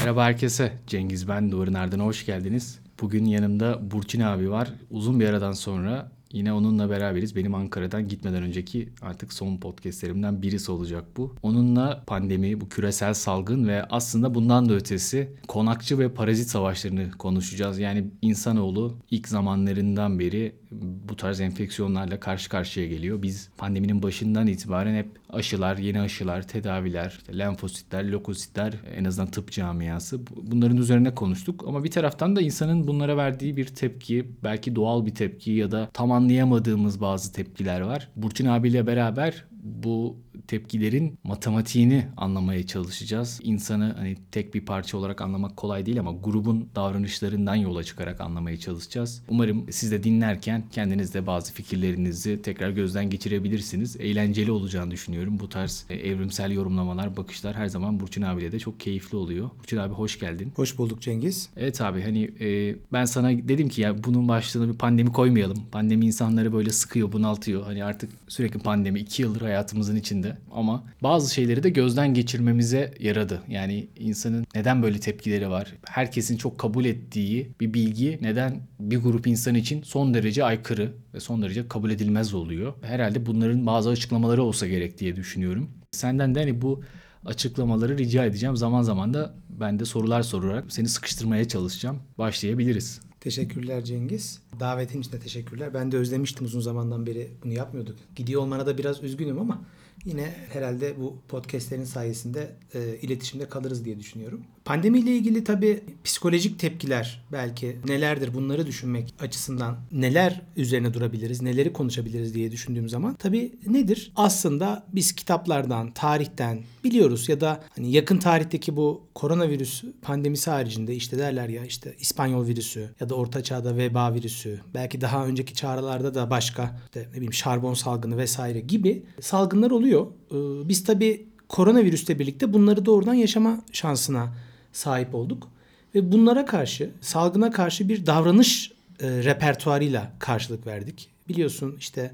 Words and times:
Merhaba 0.00 0.24
herkese. 0.24 0.72
Cengiz 0.86 1.28
ben. 1.28 1.52
Doğru 1.52 1.72
Nereden 1.72 1.98
hoş 1.98 2.26
geldiniz. 2.26 2.78
Bugün 3.00 3.24
yanımda 3.24 3.90
Burçin 3.90 4.20
abi 4.20 4.50
var. 4.50 4.72
Uzun 4.90 5.20
bir 5.20 5.28
aradan 5.28 5.52
sonra 5.52 6.12
Yine 6.32 6.52
onunla 6.52 6.90
beraberiz. 6.90 7.36
Benim 7.36 7.54
Ankara'dan 7.54 8.08
gitmeden 8.08 8.42
önceki 8.42 8.88
artık 9.02 9.32
son 9.32 9.56
podcastlerimden 9.56 10.42
birisi 10.42 10.72
olacak 10.72 11.04
bu. 11.16 11.34
Onunla 11.42 12.04
pandemi, 12.06 12.60
bu 12.60 12.68
küresel 12.68 13.14
salgın 13.14 13.68
ve 13.68 13.84
aslında 13.84 14.34
bundan 14.34 14.68
da 14.68 14.74
ötesi 14.74 15.32
konakçı 15.48 15.98
ve 15.98 16.14
parazit 16.14 16.48
savaşlarını 16.48 17.10
konuşacağız. 17.10 17.78
Yani 17.78 18.10
insanoğlu 18.22 18.98
ilk 19.10 19.28
zamanlarından 19.28 20.18
beri 20.18 20.54
bu 20.72 21.16
tarz 21.16 21.40
enfeksiyonlarla 21.40 22.20
karşı 22.20 22.48
karşıya 22.48 22.86
geliyor. 22.86 23.22
Biz 23.22 23.50
pandeminin 23.56 24.02
başından 24.02 24.46
itibaren 24.46 24.94
hep 24.94 25.08
aşılar, 25.30 25.76
yeni 25.76 26.00
aşılar, 26.00 26.48
tedaviler, 26.48 27.18
lenfositler, 27.38 28.04
lokositler 28.04 28.74
en 28.96 29.04
azından 29.04 29.30
tıp 29.30 29.52
camiası 29.52 30.20
bunların 30.42 30.76
üzerine 30.76 31.14
konuştuk. 31.14 31.64
Ama 31.66 31.84
bir 31.84 31.90
taraftan 31.90 32.36
da 32.36 32.40
insanın 32.40 32.88
bunlara 32.88 33.16
verdiği 33.16 33.56
bir 33.56 33.66
tepki, 33.66 34.30
belki 34.44 34.76
doğal 34.76 35.06
bir 35.06 35.14
tepki 35.14 35.50
ya 35.50 35.70
da 35.70 35.90
tam 35.92 36.12
anlayamadığımız 36.12 37.00
bazı 37.00 37.32
tepkiler 37.32 37.80
var. 37.80 38.08
Burçin 38.16 38.46
abiyle 38.46 38.86
beraber 38.86 39.44
bu 39.62 40.16
tepkilerin 40.50 41.18
matematiğini 41.24 42.06
anlamaya 42.16 42.66
çalışacağız. 42.66 43.40
İnsanı 43.42 43.94
hani 43.98 44.16
tek 44.32 44.54
bir 44.54 44.64
parça 44.66 44.98
olarak 44.98 45.20
anlamak 45.20 45.56
kolay 45.56 45.86
değil 45.86 46.00
ama 46.00 46.12
grubun 46.12 46.68
davranışlarından 46.74 47.54
yola 47.54 47.84
çıkarak 47.84 48.20
anlamaya 48.20 48.56
çalışacağız. 48.56 49.22
Umarım 49.28 49.66
siz 49.72 49.92
de 49.92 50.02
dinlerken 50.02 50.64
kendiniz 50.72 51.14
de 51.14 51.26
bazı 51.26 51.52
fikirlerinizi 51.52 52.42
tekrar 52.42 52.70
gözden 52.70 53.10
geçirebilirsiniz. 53.10 53.96
Eğlenceli 53.96 54.50
olacağını 54.50 54.90
düşünüyorum. 54.90 55.38
Bu 55.40 55.48
tarz 55.48 55.84
e, 55.90 55.94
evrimsel 55.94 56.50
yorumlamalar, 56.50 57.16
bakışlar 57.16 57.56
her 57.56 57.66
zaman 57.66 58.00
Burçin 58.00 58.22
abiyle 58.22 58.52
de 58.52 58.58
çok 58.58 58.80
keyifli 58.80 59.16
oluyor. 59.16 59.50
Burçin 59.58 59.76
abi 59.76 59.94
hoş 59.94 60.18
geldin. 60.18 60.52
Hoş 60.56 60.78
bulduk 60.78 61.02
Cengiz. 61.02 61.48
Evet 61.56 61.80
abi 61.80 62.02
hani 62.02 62.30
e, 62.40 62.76
ben 62.92 63.04
sana 63.04 63.30
dedim 63.30 63.68
ki 63.68 63.80
ya 63.80 64.04
bunun 64.04 64.28
başlığına 64.28 64.72
bir 64.72 64.78
pandemi 64.78 65.12
koymayalım. 65.12 65.58
Pandemi 65.72 66.06
insanları 66.06 66.52
böyle 66.52 66.70
sıkıyor, 66.70 67.12
bunaltıyor. 67.12 67.62
Hani 67.64 67.84
artık 67.84 68.10
sürekli 68.28 68.58
pandemi 68.58 69.00
iki 69.00 69.22
yıldır 69.22 69.40
hayatımızın 69.40 69.96
içinde 69.96 70.39
ama 70.50 70.84
bazı 71.02 71.34
şeyleri 71.34 71.62
de 71.62 71.70
gözden 71.70 72.14
geçirmemize 72.14 72.94
yaradı. 73.00 73.42
Yani 73.48 73.88
insanın 73.96 74.46
neden 74.54 74.82
böyle 74.82 75.00
tepkileri 75.00 75.50
var? 75.50 75.74
Herkesin 75.86 76.36
çok 76.36 76.58
kabul 76.58 76.84
ettiği 76.84 77.52
bir 77.60 77.74
bilgi 77.74 78.18
neden 78.22 78.60
bir 78.80 78.98
grup 78.98 79.26
insan 79.26 79.54
için 79.54 79.82
son 79.82 80.14
derece 80.14 80.44
aykırı 80.44 80.92
ve 81.14 81.20
son 81.20 81.42
derece 81.42 81.68
kabul 81.68 81.90
edilmez 81.90 82.34
oluyor? 82.34 82.72
Herhalde 82.82 83.26
bunların 83.26 83.66
bazı 83.66 83.90
açıklamaları 83.90 84.42
olsa 84.42 84.66
gerek 84.66 84.98
diye 84.98 85.16
düşünüyorum. 85.16 85.70
Senden 85.92 86.34
de 86.34 86.40
hani 86.40 86.62
bu 86.62 86.82
açıklamaları 87.26 87.98
rica 87.98 88.24
edeceğim. 88.24 88.56
Zaman 88.56 88.82
zaman 88.82 89.14
da 89.14 89.34
ben 89.48 89.78
de 89.78 89.84
sorular 89.84 90.22
sorarak 90.22 90.64
seni 90.72 90.88
sıkıştırmaya 90.88 91.48
çalışacağım. 91.48 91.98
Başlayabiliriz. 92.18 93.00
Teşekkürler 93.20 93.84
Cengiz. 93.84 94.42
Davetin 94.60 95.00
için 95.00 95.12
de 95.12 95.18
teşekkürler. 95.18 95.74
Ben 95.74 95.92
de 95.92 95.96
özlemiştim 95.96 96.46
uzun 96.46 96.60
zamandan 96.60 97.06
beri 97.06 97.30
bunu 97.44 97.52
yapmıyorduk. 97.52 97.96
Gidiyor 98.16 98.42
olmana 98.42 98.66
da 98.66 98.78
biraz 98.78 99.02
üzgünüm 99.02 99.38
ama 99.38 99.62
yine 100.04 100.34
herhalde 100.52 101.00
bu 101.00 101.18
podcastlerin 101.28 101.84
sayesinde 101.84 102.50
e, 102.74 102.96
iletişimde 103.02 103.48
kalırız 103.48 103.84
diye 103.84 103.98
düşünüyorum. 103.98 104.44
Pandemiyle 104.64 105.16
ilgili 105.16 105.44
tabii 105.44 105.80
psikolojik 106.04 106.58
tepkiler 106.58 107.24
belki 107.32 107.76
nelerdir 107.86 108.34
bunları 108.34 108.66
düşünmek 108.66 109.14
açısından 109.20 109.76
neler 109.92 110.42
üzerine 110.56 110.94
durabiliriz, 110.94 111.42
neleri 111.42 111.72
konuşabiliriz 111.72 112.34
diye 112.34 112.52
düşündüğüm 112.52 112.88
zaman 112.88 113.14
tabii 113.14 113.52
nedir? 113.66 114.12
Aslında 114.16 114.86
biz 114.92 115.12
kitaplardan, 115.12 115.90
tarihten 115.90 116.60
biliyoruz 116.84 117.28
ya 117.28 117.40
da 117.40 117.60
hani 117.76 117.92
yakın 117.92 118.18
tarihteki 118.18 118.76
bu 118.76 119.02
koronavirüs 119.14 119.84
pandemisi 120.02 120.50
haricinde 120.50 120.94
işte 120.94 121.18
derler 121.18 121.48
ya 121.48 121.64
işte 121.64 121.94
İspanyol 121.98 122.46
virüsü 122.46 122.90
ya 123.00 123.08
da 123.08 123.14
Orta 123.14 123.42
Çağ'da 123.42 123.76
veba 123.76 124.14
virüsü, 124.14 124.60
belki 124.74 125.00
daha 125.00 125.26
önceki 125.26 125.54
çağrılarda 125.54 126.14
da 126.14 126.30
başka 126.30 126.80
işte 126.84 127.08
ne 127.10 127.16
bileyim 127.16 127.32
şarbon 127.32 127.74
salgını 127.74 128.16
vesaire 128.16 128.60
gibi 128.60 129.02
salgınlar 129.20 129.70
oluyor. 129.70 130.06
Ee, 130.06 130.68
biz 130.68 130.84
tabii 130.84 131.26
koronavirüsle 131.48 132.18
birlikte 132.18 132.52
bunları 132.52 132.86
doğrudan 132.86 133.14
yaşama 133.14 133.60
şansına 133.72 134.32
sahip 134.72 135.14
olduk. 135.14 135.48
Ve 135.94 136.12
bunlara 136.12 136.46
karşı, 136.46 136.90
salgına 137.00 137.50
karşı 137.50 137.88
bir 137.88 138.06
davranış 138.06 138.72
e, 139.00 139.08
repertuarıyla 139.08 140.12
karşılık 140.18 140.66
verdik. 140.66 141.08
Biliyorsun 141.28 141.76
işte 141.78 142.12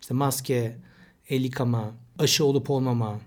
işte 0.00 0.14
maske, 0.14 0.76
el 1.28 1.44
yıkama, 1.44 1.90
aşı 2.18 2.44
olup 2.44 2.70
olmama, 2.70 3.20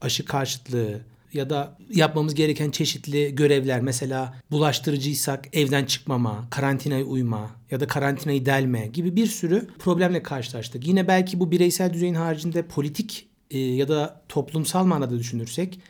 aşı 0.00 0.24
karşıtlığı 0.24 1.00
ya 1.32 1.50
da 1.50 1.76
yapmamız 1.90 2.34
gereken 2.34 2.70
çeşitli 2.70 3.34
görevler 3.34 3.80
mesela 3.80 4.34
bulaştırıcıysak 4.50 5.56
evden 5.56 5.84
çıkmama, 5.84 6.46
karantinaya 6.50 7.04
uyma 7.04 7.50
ya 7.70 7.80
da 7.80 7.86
karantinayı 7.86 8.46
delme 8.46 8.86
gibi 8.86 9.16
bir 9.16 9.26
sürü 9.26 9.68
problemle 9.78 10.22
karşılaştık. 10.22 10.86
Yine 10.86 11.08
belki 11.08 11.40
bu 11.40 11.50
bireysel 11.50 11.92
düzeyin 11.92 12.14
haricinde 12.14 12.62
politik 12.62 13.28
e, 13.50 13.58
ya 13.58 13.88
da 13.88 14.22
toplumsal 14.28 14.84
manada 14.84 15.18
düşünürsek 15.18 15.80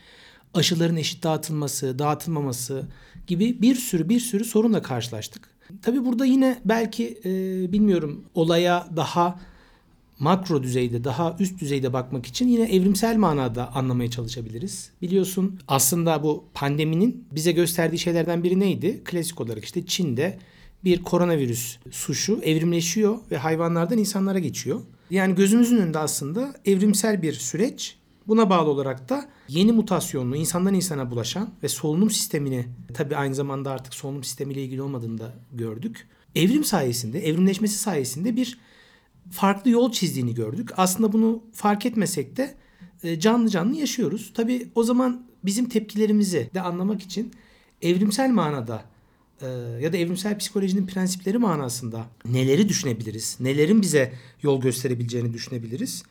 aşıların 0.55 0.97
eşit 0.97 1.23
dağıtılması, 1.23 1.99
dağıtılmaması 1.99 2.87
gibi 3.27 3.63
bir 3.63 3.75
sürü 3.75 4.09
bir 4.09 4.21
sürü 4.21 4.45
sorunla 4.45 4.83
karşılaştık. 4.83 5.49
Tabi 5.83 6.05
burada 6.05 6.25
yine 6.25 6.61
belki 6.65 7.19
e, 7.25 7.33
bilmiyorum 7.73 8.25
olaya 8.35 8.89
daha 8.97 9.41
makro 10.19 10.63
düzeyde, 10.63 11.05
daha 11.05 11.37
üst 11.39 11.61
düzeyde 11.61 11.93
bakmak 11.93 12.27
için 12.27 12.49
yine 12.49 12.65
evrimsel 12.65 13.17
manada 13.17 13.75
anlamaya 13.75 14.11
çalışabiliriz. 14.11 14.91
Biliyorsun 15.03 15.61
aslında 15.69 16.23
bu 16.23 16.45
pandeminin 16.55 17.25
bize 17.33 17.53
gösterdiği 17.53 17.99
şeylerden 17.99 18.45
biri 18.45 18.61
neydi? 18.61 19.01
Klasik 19.05 19.41
olarak 19.41 19.65
işte 19.65 19.87
Çin'de 19.87 20.39
bir 20.85 21.03
koronavirüs 21.03 21.77
suşu 21.91 22.41
evrimleşiyor 22.43 23.19
ve 23.31 23.37
hayvanlardan 23.37 23.99
insanlara 23.99 24.39
geçiyor. 24.39 24.81
Yani 25.11 25.35
gözümüzün 25.35 25.77
önünde 25.77 25.99
aslında 25.99 26.55
evrimsel 26.65 27.23
bir 27.23 27.33
süreç 27.33 27.97
Buna 28.27 28.51
bağlı 28.51 28.71
olarak 28.71 29.09
da 29.09 29.29
yeni 29.49 29.73
mutasyonlu 29.73 30.37
insandan 30.37 30.75
insana 30.75 31.11
bulaşan 31.11 31.51
ve 31.63 31.69
solunum 31.69 32.11
sistemini 32.11 32.67
tabii 32.95 33.17
aynı 33.17 33.35
zamanda 33.35 33.71
artık 33.71 33.95
solunum 33.95 34.25
sistemiyle 34.25 34.63
ilgili 34.63 34.83
olmadığını 34.83 35.19
da 35.19 35.35
gördük. 35.53 36.09
Evrim 36.35 36.65
sayesinde, 36.65 37.29
evrimleşmesi 37.29 37.79
sayesinde 37.79 38.37
bir 38.37 38.59
farklı 39.31 39.71
yol 39.71 39.93
çizdiğini 39.93 40.35
gördük. 40.35 40.71
Aslında 40.77 41.13
bunu 41.13 41.43
fark 41.53 41.87
etmesek 41.87 42.37
de 42.37 42.55
e, 43.03 43.21
canlı 43.21 43.51
canlı 43.51 43.77
yaşıyoruz. 43.77 44.33
Tabii 44.35 44.69
o 44.75 44.83
zaman 44.83 45.27
bizim 45.45 45.69
tepkilerimizi 45.69 46.51
de 46.55 46.61
anlamak 46.61 47.03
için 47.03 47.33
evrimsel 47.83 48.31
manada 48.31 48.85
e, 49.43 49.47
ya 49.81 49.93
da 49.93 49.97
evrimsel 49.97 50.39
psikolojinin 50.39 50.87
prensipleri 50.87 51.39
manasında 51.39 52.07
neleri 52.25 52.69
düşünebiliriz? 52.69 53.37
Nelerin 53.41 53.83
bize 53.83 54.13
yol 54.43 54.61
gösterebileceğini 54.61 55.33
düşünebiliriz. 55.33 56.03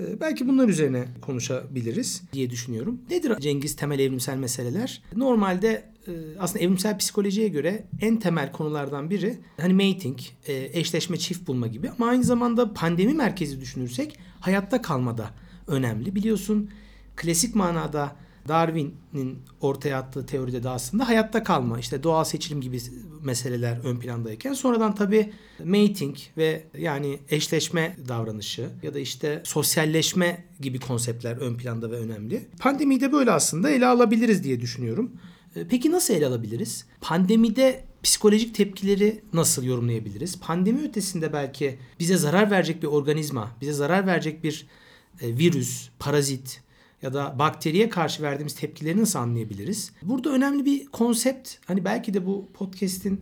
Ee, 0.00 0.20
belki 0.20 0.48
bunlar 0.48 0.68
üzerine 0.68 1.04
konuşabiliriz 1.22 2.22
diye 2.32 2.50
düşünüyorum. 2.50 3.00
Nedir 3.10 3.36
Cengiz 3.40 3.76
temel 3.76 3.98
evrimsel 3.98 4.36
meseleler? 4.36 5.02
Normalde 5.16 5.84
e, 6.08 6.12
aslında 6.38 6.64
evrimsel 6.64 6.98
psikolojiye 6.98 7.48
göre 7.48 7.84
en 8.00 8.16
temel 8.16 8.52
konulardan 8.52 9.10
biri 9.10 9.38
hani 9.60 9.74
mating, 9.74 10.18
e, 10.46 10.70
eşleşme, 10.72 11.16
çift 11.16 11.48
bulma 11.48 11.66
gibi 11.66 11.90
ama 11.90 12.06
aynı 12.06 12.24
zamanda 12.24 12.74
pandemi 12.74 13.14
merkezi 13.14 13.60
düşünürsek 13.60 14.18
hayatta 14.40 14.82
kalmada 14.82 15.30
önemli. 15.66 16.14
Biliyorsun 16.14 16.70
klasik 17.16 17.54
manada 17.54 18.16
Darwin'in 18.48 19.38
ortaya 19.60 19.98
attığı 19.98 20.26
teoride 20.26 20.62
de 20.62 20.68
aslında 20.68 21.08
hayatta 21.08 21.44
kalma, 21.44 21.78
işte 21.78 22.02
doğal 22.02 22.24
seçilim 22.24 22.60
gibi 22.60 22.78
meseleler 23.22 23.78
ön 23.84 23.96
plandayken 23.96 24.52
sonradan 24.52 24.94
tabii 24.94 25.32
mating 25.64 26.16
ve 26.36 26.64
yani 26.78 27.18
eşleşme 27.30 27.96
davranışı 28.08 28.70
ya 28.82 28.94
da 28.94 28.98
işte 28.98 29.42
sosyalleşme 29.44 30.44
gibi 30.60 30.80
konseptler 30.80 31.36
ön 31.36 31.56
planda 31.56 31.90
ve 31.90 31.96
önemli. 31.96 32.46
Pandemiyi 32.58 33.00
de 33.00 33.12
böyle 33.12 33.30
aslında 33.30 33.70
ele 33.70 33.86
alabiliriz 33.86 34.44
diye 34.44 34.60
düşünüyorum. 34.60 35.12
E, 35.56 35.68
peki 35.68 35.92
nasıl 35.92 36.14
ele 36.14 36.26
alabiliriz? 36.26 36.86
Pandemide 37.00 37.84
psikolojik 38.02 38.54
tepkileri 38.54 39.20
nasıl 39.32 39.64
yorumlayabiliriz? 39.64 40.40
Pandemi 40.40 40.82
ötesinde 40.82 41.32
belki 41.32 41.78
bize 42.00 42.16
zarar 42.16 42.50
verecek 42.50 42.82
bir 42.82 42.86
organizma, 42.86 43.56
bize 43.60 43.72
zarar 43.72 44.06
verecek 44.06 44.44
bir 44.44 44.66
e, 45.20 45.38
virüs, 45.38 45.88
parazit 45.98 46.62
ya 47.02 47.14
da 47.14 47.38
bakteriye 47.38 47.88
karşı 47.88 48.22
verdiğimiz 48.22 48.54
tepkileri 48.54 49.00
nasıl 49.00 49.18
anlayabiliriz? 49.18 49.92
Burada 50.02 50.30
önemli 50.30 50.64
bir 50.64 50.86
konsept, 50.86 51.54
hani 51.66 51.84
belki 51.84 52.14
de 52.14 52.26
bu 52.26 52.48
podcast'in 52.54 53.20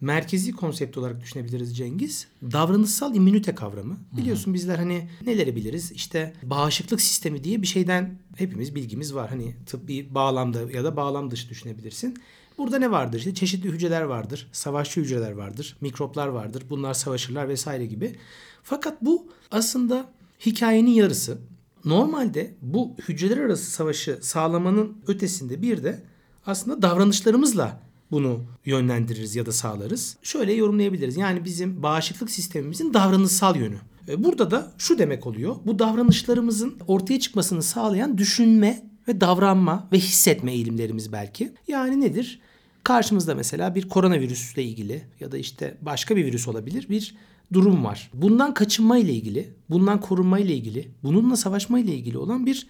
merkezi 0.00 0.52
konsept 0.52 0.98
olarak 0.98 1.20
düşünebiliriz 1.20 1.76
Cengiz. 1.76 2.26
Davranışsal 2.42 3.14
immünite 3.14 3.54
kavramı. 3.54 3.96
Biliyorsun 4.16 4.54
bizler 4.54 4.78
hani 4.78 5.08
neleri 5.26 5.56
biliriz? 5.56 5.92
İşte 5.92 6.32
bağışıklık 6.42 7.00
sistemi 7.00 7.44
diye 7.44 7.62
bir 7.62 7.66
şeyden 7.66 8.18
hepimiz 8.36 8.74
bilgimiz 8.74 9.14
var. 9.14 9.30
Hani 9.30 9.54
tıbbi 9.66 10.14
bağlamda 10.14 10.72
ya 10.72 10.84
da 10.84 10.96
bağlam 10.96 11.30
dışı 11.30 11.48
düşünebilirsin. 11.48 12.16
Burada 12.58 12.78
ne 12.78 12.90
vardır? 12.90 13.18
İşte 13.18 13.34
çeşitli 13.34 13.68
hücreler 13.68 14.02
vardır. 14.02 14.48
Savaşçı 14.52 15.00
hücreler 15.00 15.32
vardır. 15.32 15.76
Mikroplar 15.80 16.28
vardır. 16.28 16.64
Bunlar 16.70 16.94
savaşırlar 16.94 17.48
vesaire 17.48 17.86
gibi. 17.86 18.16
Fakat 18.62 19.02
bu 19.02 19.28
aslında 19.50 20.12
hikayenin 20.46 20.90
yarısı. 20.90 21.38
Normalde 21.84 22.54
bu 22.62 22.94
hücreler 23.08 23.36
arası 23.36 23.70
savaşı 23.70 24.18
sağlamanın 24.20 24.96
ötesinde 25.06 25.62
bir 25.62 25.84
de 25.84 26.02
aslında 26.46 26.82
davranışlarımızla 26.82 27.80
bunu 28.10 28.40
yönlendiririz 28.64 29.36
ya 29.36 29.46
da 29.46 29.52
sağlarız. 29.52 30.16
Şöyle 30.22 30.52
yorumlayabiliriz. 30.52 31.16
Yani 31.16 31.44
bizim 31.44 31.82
bağışıklık 31.82 32.30
sistemimizin 32.30 32.94
davranışsal 32.94 33.56
yönü. 33.56 33.76
E, 34.08 34.24
burada 34.24 34.50
da 34.50 34.72
şu 34.78 34.98
demek 34.98 35.26
oluyor. 35.26 35.56
Bu 35.66 35.78
davranışlarımızın 35.78 36.74
ortaya 36.86 37.20
çıkmasını 37.20 37.62
sağlayan 37.62 38.18
düşünme 38.18 38.82
ve 39.08 39.20
davranma 39.20 39.88
ve 39.92 39.98
hissetme 39.98 40.52
eğilimlerimiz 40.52 41.12
belki. 41.12 41.52
Yani 41.68 42.00
nedir? 42.00 42.40
Karşımızda 42.84 43.34
mesela 43.34 43.74
bir 43.74 43.88
koronavirüsle 43.88 44.62
ilgili 44.62 45.02
ya 45.20 45.32
da 45.32 45.38
işte 45.38 45.76
başka 45.82 46.16
bir 46.16 46.24
virüs 46.24 46.48
olabilir 46.48 46.86
bir 46.88 47.14
durum 47.52 47.84
var. 47.84 48.10
Bundan 48.14 48.54
kaçınma 48.54 48.98
ile 48.98 49.12
ilgili, 49.12 49.54
bundan 49.70 50.00
korunma 50.00 50.38
ile 50.38 50.54
ilgili, 50.54 50.88
bununla 51.02 51.36
savaşma 51.36 51.78
ile 51.78 51.94
ilgili 51.94 52.18
olan 52.18 52.46
bir 52.46 52.66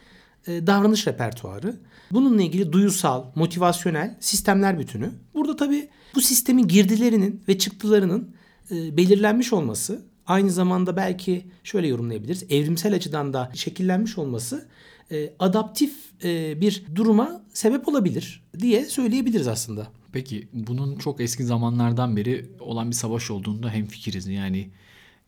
e, 0.46 0.66
davranış 0.66 1.06
repertuarı. 1.06 1.76
Bununla 2.10 2.42
ilgili 2.42 2.72
duyusal, 2.72 3.24
motivasyonel 3.34 4.16
sistemler 4.20 4.78
bütünü. 4.78 5.10
Burada 5.34 5.56
tabii 5.56 5.88
bu 6.14 6.20
sistemin 6.20 6.68
girdilerinin 6.68 7.42
ve 7.48 7.58
çıktılarının 7.58 8.30
e, 8.70 8.96
belirlenmiş 8.96 9.52
olması 9.52 10.02
aynı 10.26 10.50
zamanda 10.50 10.96
belki 10.96 11.46
şöyle 11.64 11.88
yorumlayabiliriz. 11.88 12.44
Evrimsel 12.50 12.94
açıdan 12.94 13.32
da 13.32 13.50
şekillenmiş 13.54 14.18
olması 14.18 14.68
e, 15.10 15.32
adaptif 15.38 15.94
e, 16.24 16.60
bir 16.60 16.84
duruma 16.94 17.42
sebep 17.52 17.88
olabilir 17.88 18.42
diye 18.58 18.84
söyleyebiliriz 18.84 19.48
aslında. 19.48 19.86
Peki 20.12 20.48
bunun 20.52 20.96
çok 20.96 21.20
eski 21.20 21.44
zamanlardan 21.44 22.16
beri 22.16 22.46
olan 22.60 22.90
bir 22.90 22.96
savaş 22.96 23.30
olduğunda 23.30 23.70
hemfikiriz. 23.70 24.26
Yani 24.26 24.70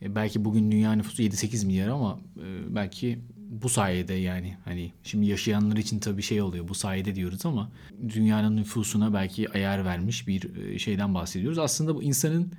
e, 0.03 0.15
belki 0.15 0.45
bugün 0.45 0.71
dünya 0.71 0.93
nüfusu 0.93 1.23
7-8 1.23 1.67
milyar 1.67 1.89
ama 1.89 2.21
e, 2.37 2.75
belki 2.75 3.19
bu 3.37 3.69
sayede 3.69 4.15
yani 4.15 4.57
hani 4.65 4.93
şimdi 5.03 5.27
yaşayanlar 5.27 5.77
için 5.77 5.99
tabii 5.99 6.23
şey 6.23 6.43
oluyor 6.43 6.69
bu 6.69 6.75
sayede 6.75 7.15
diyoruz 7.15 7.47
ama 7.47 7.71
dünyanın 8.09 8.57
nüfusuna 8.57 9.15
belki 9.15 9.51
ayar 9.53 9.85
vermiş 9.85 10.29
bir 10.29 10.57
e, 10.57 10.79
şeyden 10.79 11.15
bahsediyoruz. 11.15 11.59
Aslında 11.59 11.95
bu 11.95 12.03
insanın 12.03 12.53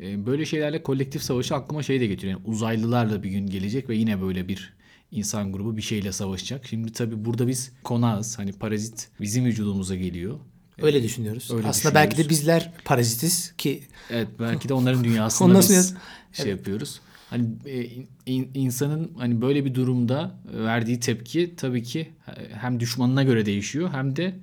böyle 0.00 0.46
şeylerle 0.46 0.82
kolektif 0.82 1.22
savaşı 1.22 1.54
aklıma 1.54 1.82
şey 1.82 2.00
de 2.00 2.06
getiriyor. 2.06 2.38
Yani 2.38 2.46
uzaylılar 2.46 3.10
da 3.10 3.22
bir 3.22 3.30
gün 3.30 3.46
gelecek 3.46 3.88
ve 3.88 3.96
yine 3.96 4.22
böyle 4.22 4.48
bir 4.48 4.72
insan 5.10 5.52
grubu 5.52 5.76
bir 5.76 5.82
şeyle 5.82 6.12
savaşacak. 6.12 6.66
Şimdi 6.66 6.92
tabii 6.92 7.24
burada 7.24 7.48
biz 7.48 7.72
konağız. 7.84 8.38
Hani 8.38 8.52
parazit 8.52 9.10
bizim 9.20 9.44
vücudumuza 9.44 9.96
geliyor. 9.96 10.40
Öyle 10.82 11.02
düşünüyoruz. 11.02 11.50
Öyle 11.50 11.68
Aslında 11.68 11.94
belki 11.94 12.16
de 12.16 12.28
bizler 12.28 12.72
parazitiz 12.84 13.54
ki. 13.58 13.82
Evet 14.10 14.28
belki 14.40 14.68
de 14.68 14.74
onların 14.74 15.04
dünyasında 15.04 15.58
biz 15.58 15.94
şey 16.32 16.46
evet. 16.46 16.58
yapıyoruz. 16.58 17.00
Hani 17.30 17.46
e, 17.66 17.84
in, 18.26 18.50
insanın 18.54 19.12
hani 19.18 19.40
böyle 19.40 19.64
bir 19.64 19.74
durumda 19.74 20.34
verdiği 20.44 21.00
tepki 21.00 21.54
tabii 21.56 21.82
ki 21.82 22.12
hem 22.52 22.80
düşmanına 22.80 23.22
göre 23.22 23.46
değişiyor 23.46 23.90
hem 23.92 24.16
de 24.16 24.34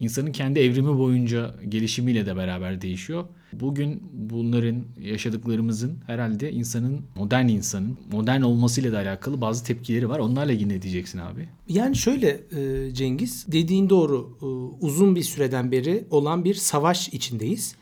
insanın 0.00 0.32
kendi 0.32 0.60
evrimi 0.60 0.98
boyunca 0.98 1.54
gelişimiyle 1.68 2.26
de 2.26 2.36
beraber 2.36 2.80
değişiyor. 2.80 3.24
Bugün 3.52 4.02
bunların 4.12 4.84
yaşadıklarımızın 5.00 5.98
herhalde 6.06 6.52
insanın, 6.52 7.00
modern 7.16 7.48
insanın, 7.48 7.98
modern 8.12 8.40
olmasıyla 8.40 8.92
da 8.92 8.98
alakalı 8.98 9.40
bazı 9.40 9.64
tepkileri 9.64 10.08
var. 10.08 10.18
Onlarla 10.18 10.52
ilgili 10.52 10.68
ne 10.68 10.82
diyeceksin 10.82 11.18
abi? 11.18 11.48
Yani 11.68 11.96
şöyle 11.96 12.40
e, 12.56 12.94
Cengiz, 12.94 13.46
dediğin 13.48 13.90
doğru. 13.90 14.38
E, 14.42 14.46
uzun 14.86 15.16
bir 15.16 15.22
süreden 15.22 15.72
beri 15.72 16.04
olan 16.10 16.44
bir 16.44 16.54
savaş 16.54 17.08
içindeyiz. 17.08 17.74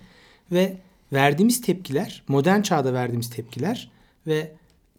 Ve 0.52 0.76
verdiğimiz 1.12 1.60
tepkiler, 1.60 2.22
modern 2.28 2.62
çağda 2.62 2.92
verdiğimiz 2.92 3.30
tepkiler 3.30 3.90
ve 4.26 4.52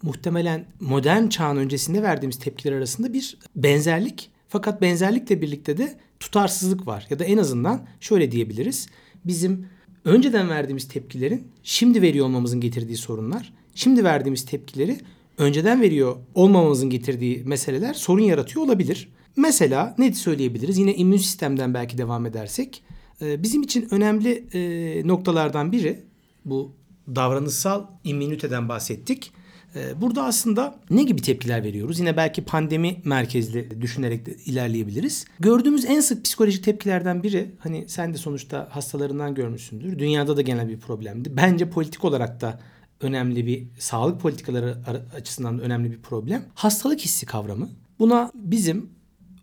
muhtemelen 0.04 0.66
modern 0.80 1.28
çağın 1.28 1.58
öncesinde 1.58 2.04
verdiğimiz 2.04 2.40
tepkiler 2.40 2.74
arasında 2.74 3.14
bir 3.14 3.38
benzerlik. 3.56 4.30
Fakat 4.48 4.82
benzerlikle 4.82 5.42
birlikte 5.42 5.78
de 5.78 5.98
tutarsızlık 6.20 6.88
var. 6.88 7.08
Ya 7.10 7.20
da 7.20 7.24
en 7.24 7.38
azından 7.38 7.86
şöyle 8.00 8.32
diyebiliriz. 8.32 8.88
Bizim 9.26 9.68
önceden 10.06 10.50
verdiğimiz 10.50 10.88
tepkilerin 10.88 11.48
şimdi 11.64 12.02
veriyor 12.02 12.26
olmamızın 12.26 12.62
getirdiği 12.62 12.98
sorunlar, 12.98 13.54
şimdi 13.76 14.04
verdiğimiz 14.04 14.46
tepkileri 14.46 14.98
önceden 15.38 15.82
veriyor 15.82 16.16
olmamamızın 16.36 16.90
getirdiği 16.90 17.44
meseleler 17.46 17.94
sorun 17.94 18.24
yaratıyor 18.24 18.66
olabilir. 18.66 19.10
Mesela 19.36 19.96
ne 19.98 20.14
söyleyebiliriz? 20.14 20.78
Yine 20.78 20.96
immün 20.96 21.18
sistemden 21.18 21.74
belki 21.74 21.98
devam 21.98 22.26
edersek. 22.26 22.84
E, 23.22 23.44
bizim 23.44 23.62
için 23.62 23.88
önemli 23.92 24.44
e, 24.54 25.08
noktalardan 25.08 25.72
biri 25.72 26.04
bu 26.46 26.72
davranışsal 27.16 27.86
immüniteden 28.04 28.70
bahsettik. 28.70 29.32
Ee, 29.76 30.02
burada 30.02 30.24
aslında 30.24 30.76
ne 30.90 31.04
gibi 31.04 31.22
tepkiler 31.22 31.64
veriyoruz? 31.64 32.00
Yine 32.00 32.18
belki 32.18 32.44
pandemi 32.44 33.02
merkezli 33.06 33.82
düşünerek 33.82 34.26
de 34.26 34.36
ilerleyebiliriz. 34.46 35.26
Gördüğümüz 35.40 35.86
en 35.86 36.00
sık 36.00 36.24
psikolojik 36.24 36.64
tepkilerden 36.64 37.24
biri 37.24 37.52
hani 37.60 37.86
sen 37.88 38.14
de 38.14 38.18
sonuçta 38.18 38.68
hastalarından 38.72 39.36
görmüşsündür. 39.36 40.00
Dünyada 40.00 40.38
da 40.38 40.42
genel 40.42 40.70
bir 40.70 40.80
problemdi. 40.80 41.38
Bence 41.38 41.70
politik 41.70 42.06
olarak 42.06 42.42
da 42.42 42.60
önemli 43.02 43.46
bir 43.46 43.68
sağlık 43.80 44.22
politikaları 44.22 44.78
açısından 45.16 45.60
da 45.60 45.62
önemli 45.62 45.92
bir 45.92 46.02
problem. 46.02 46.44
Hastalık 46.56 47.00
hissi 47.00 47.26
kavramı. 47.26 47.70
Buna 48.00 48.32
bizim 48.36 48.90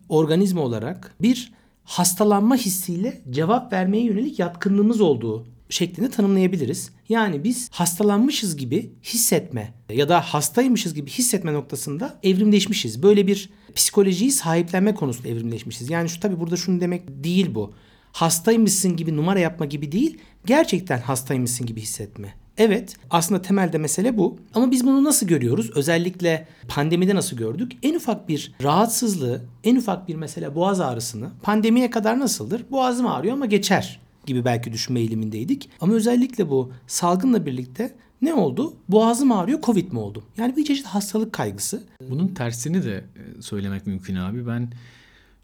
organizma 0.09 0.61
olarak 0.61 1.15
bir 1.21 1.53
hastalanma 1.83 2.55
hissiyle 2.55 3.21
cevap 3.29 3.73
vermeye 3.73 4.03
yönelik 4.03 4.39
yatkınlığımız 4.39 5.01
olduğu 5.01 5.45
şeklinde 5.69 6.09
tanımlayabiliriz. 6.09 6.91
Yani 7.09 7.43
biz 7.43 7.69
hastalanmışız 7.71 8.57
gibi 8.57 8.91
hissetme 9.03 9.73
ya 9.89 10.09
da 10.09 10.21
hastaymışız 10.21 10.93
gibi 10.93 11.09
hissetme 11.09 11.53
noktasında 11.53 12.19
evrimleşmişiz. 12.23 13.03
Böyle 13.03 13.27
bir 13.27 13.49
psikolojiyi 13.75 14.31
sahiplenme 14.31 14.95
konusunda 14.95 15.27
evrimleşmişiz. 15.27 15.89
Yani 15.89 16.09
şu 16.09 16.19
tabii 16.19 16.39
burada 16.39 16.55
şunu 16.57 16.81
demek 16.81 17.03
değil 17.07 17.55
bu. 17.55 17.73
Hastaymışsın 18.11 18.95
gibi 18.95 19.15
numara 19.15 19.39
yapma 19.39 19.65
gibi 19.65 19.91
değil. 19.91 20.17
Gerçekten 20.45 20.99
hastaymışsın 20.99 21.65
gibi 21.65 21.81
hissetme. 21.81 22.33
Evet 22.57 22.95
aslında 23.09 23.41
temelde 23.41 23.77
mesele 23.77 24.17
bu. 24.17 24.37
Ama 24.53 24.71
biz 24.71 24.85
bunu 24.85 25.03
nasıl 25.03 25.27
görüyoruz? 25.27 25.71
Özellikle 25.75 26.47
pandemide 26.67 27.15
nasıl 27.15 27.37
gördük? 27.37 27.71
En 27.83 27.95
ufak 27.95 28.29
bir 28.29 28.53
rahatsızlığı, 28.63 29.41
en 29.63 29.75
ufak 29.75 30.07
bir 30.07 30.15
mesela 30.15 30.55
boğaz 30.55 30.81
ağrısını 30.81 31.29
pandemiye 31.43 31.89
kadar 31.89 32.19
nasıldır? 32.19 32.65
Boğazım 32.71 33.07
ağrıyor 33.07 33.33
ama 33.33 33.45
geçer 33.45 33.99
gibi 34.29 34.45
belki 34.45 34.73
düşünme 34.73 34.99
eğilimindeydik. 34.99 35.69
Ama 35.81 35.93
özellikle 35.93 36.49
bu 36.49 36.71
salgınla 36.87 37.45
birlikte 37.45 37.95
ne 38.21 38.33
oldu? 38.33 38.73
Boğazım 38.89 39.31
ağrıyor, 39.31 39.61
Covid 39.61 39.91
mi 39.91 39.99
oldum? 39.99 40.23
Yani 40.37 40.55
bir 40.55 40.65
çeşit 40.65 40.85
hastalık 40.85 41.33
kaygısı. 41.33 41.83
Bunun 42.09 42.27
tersini 42.27 42.83
de 42.83 42.95
e, 42.95 43.41
söylemek 43.41 43.87
mümkün 43.87 44.15
abi. 44.15 44.47
Ben 44.47 44.71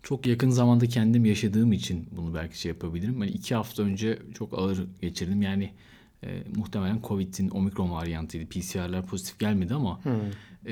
çok 0.04 0.26
yakın 0.26 0.50
zamanda 0.50 0.88
kendim 0.88 1.26
yaşadığım 1.26 1.74
için 1.74 2.08
bunu 2.18 2.34
belki 2.34 2.60
şey 2.60 2.70
yapabilirim. 2.70 3.22
Ben 3.22 3.28
iki 3.28 3.56
hafta 3.56 3.84
önce 3.84 4.20
çok 4.34 4.60
ağır 4.60 4.88
geçirdim. 5.02 5.42
Yani 5.42 5.72
e, 6.24 6.44
muhtemelen 6.56 7.00
Covid'in 7.04 7.50
omikron 7.50 7.92
varyantıydı. 7.92 8.46
PCR'lar 8.46 9.06
pozitif 9.06 9.40
gelmedi 9.40 9.74
ama 9.74 10.04
hmm. 10.04 10.14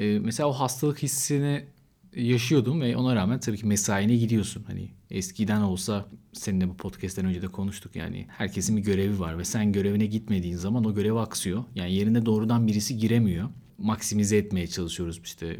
e, 0.01 0.19
mesela 0.19 0.49
o 0.49 0.51
hastalık 0.51 1.03
hissini 1.03 1.65
yaşıyordum 2.15 2.81
ve 2.81 2.97
ona 2.97 3.15
rağmen 3.15 3.39
tabii 3.39 3.57
ki 3.57 3.65
mesaine 3.65 4.15
gidiyorsun. 4.15 4.63
Hani 4.67 4.89
eskiden 5.11 5.61
olsa 5.61 6.05
seninle 6.33 6.69
bu 6.69 6.77
podcast'ten 6.77 7.25
önce 7.25 7.41
de 7.41 7.47
konuştuk 7.47 7.95
yani 7.95 8.25
herkesin 8.29 8.77
bir 8.77 8.81
görevi 8.81 9.19
var 9.19 9.37
ve 9.37 9.45
sen 9.45 9.71
görevine 9.71 10.05
gitmediğin 10.05 10.55
zaman 10.55 10.85
o 10.85 10.93
görev 10.93 11.15
aksıyor. 11.15 11.63
Yani 11.75 11.93
yerine 11.93 12.25
doğrudan 12.25 12.67
birisi 12.67 12.97
giremiyor. 12.97 13.49
Maksimize 13.77 14.37
etmeye 14.37 14.67
çalışıyoruz 14.67 15.21
işte 15.23 15.59